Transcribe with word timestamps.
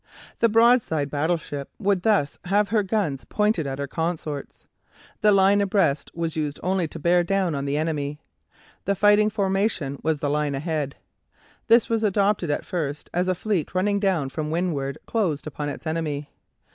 The 0.39 0.49
broadside 0.49 1.11
battleship 1.11 1.69
would 1.77 2.01
thus 2.01 2.39
have 2.45 2.69
her 2.69 2.81
guns 2.81 3.23
pointed 3.25 3.67
at 3.67 3.77
her 3.77 3.85
consorts. 3.85 4.65
The 5.21 5.31
line 5.31 5.61
abreast 5.61 6.09
was 6.15 6.35
used 6.35 6.59
only 6.63 6.87
to 6.87 6.97
bear 6.97 7.23
down 7.23 7.53
on 7.53 7.65
the 7.65 7.77
enemy. 7.77 8.19
The 8.85 8.95
fighting 8.95 9.29
formation 9.29 9.99
was 10.01 10.19
the 10.19 10.27
line 10.31 10.55
ahead. 10.55 10.95
This 11.67 11.87
was 11.87 12.01
adopted 12.01 12.49
at 12.49 12.65
first 12.65 13.11
as 13.13 13.27
a 13.27 13.35
fleet 13.35 13.75
running 13.75 13.99
down 13.99 14.29
from 14.29 14.49
windward 14.49 14.97
closed 15.05 15.45
upon 15.45 15.69
its 15.69 15.85
enemy. 15.85 16.29